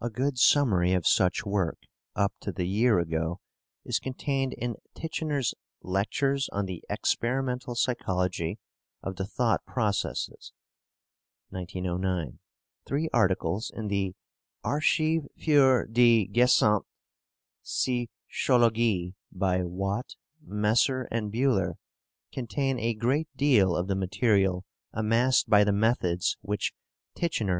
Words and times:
A 0.00 0.08
good 0.08 0.38
summary 0.38 0.94
of 0.94 1.06
such 1.06 1.44
work 1.44 1.80
up 2.16 2.32
to 2.40 2.52
the 2.52 2.66
year 2.66 2.98
agog 2.98 3.36
is 3.84 3.98
contained 3.98 4.54
in 4.54 4.76
Titchener's 4.94 5.54
"Lectures 5.82 6.48
on 6.54 6.64
the 6.64 6.82
Experimental 6.88 7.74
Psychology 7.74 8.58
of 9.02 9.16
the 9.16 9.26
Thought 9.26 9.66
Processes" 9.66 10.54
(1909). 11.50 12.38
Three 12.86 13.10
articles 13.12 13.70
in 13.70 13.88
the 13.88 14.14
"Archiv 14.64 15.26
fur 15.38 15.84
die 15.84 16.26
gesammte 16.32 16.86
Psychologie" 17.62 19.16
by 19.30 19.62
Watt,* 19.64 20.16
Messer 20.40 21.02
and 21.10 21.30
Buhler 21.30 21.74
contain 22.32 22.78
a 22.78 22.94
great 22.94 23.28
deal 23.36 23.76
of 23.76 23.86
the 23.86 23.94
material 23.94 24.64
amassed 24.94 25.50
by 25.50 25.62
the 25.62 25.72
methods 25.72 26.38
which 26.40 26.72
Titchener 27.14 27.16
calls 27.20 27.24
experimental. 27.26 27.56